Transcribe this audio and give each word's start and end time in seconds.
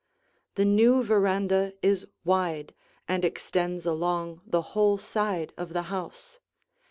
The 0.55 0.65
new 0.65 1.03
veranda 1.03 1.73
is 1.83 2.07
wide 2.25 2.73
and 3.07 3.23
extends 3.23 3.85
along 3.85 4.41
the 4.47 4.63
whole 4.73 4.97
side 4.97 5.53
of 5.57 5.73
the 5.73 5.83
house. 5.93 6.39